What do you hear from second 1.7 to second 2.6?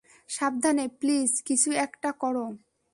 একটা করো!